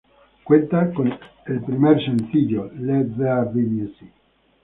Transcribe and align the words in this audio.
Cuenta 0.43 0.91
con 0.95 1.13
el 1.45 1.61
primer 1.63 2.03
sencillo 2.03 2.71
"Let 2.73 3.05
there 3.19 3.45
be 3.53 3.61
music". 3.61 4.09